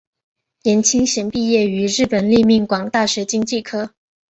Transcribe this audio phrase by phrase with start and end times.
[0.63, 3.91] 颜钦贤毕业于日本立命馆大学经济科。